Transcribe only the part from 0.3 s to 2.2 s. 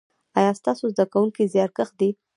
ایا ستاسو زده کونکي زیارکښ دي؟